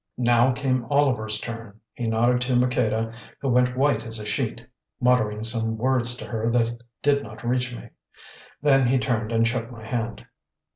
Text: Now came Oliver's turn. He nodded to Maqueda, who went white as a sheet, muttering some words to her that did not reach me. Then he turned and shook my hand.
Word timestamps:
Now 0.17 0.51
came 0.51 0.85
Oliver's 0.85 1.39
turn. 1.39 1.79
He 1.93 2.07
nodded 2.07 2.41
to 2.41 2.55
Maqueda, 2.55 3.13
who 3.39 3.49
went 3.49 3.77
white 3.77 4.03
as 4.03 4.17
a 4.17 4.25
sheet, 4.25 4.65
muttering 4.99 5.43
some 5.43 5.77
words 5.77 6.15
to 6.15 6.25
her 6.25 6.49
that 6.49 6.73
did 7.03 7.21
not 7.21 7.43
reach 7.47 7.71
me. 7.75 7.89
Then 8.63 8.87
he 8.87 8.97
turned 8.97 9.31
and 9.31 9.45
shook 9.47 9.69
my 9.69 9.85
hand. 9.85 10.25